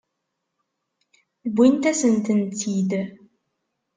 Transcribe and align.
Wwint-asent-tt-id. 1.51 2.91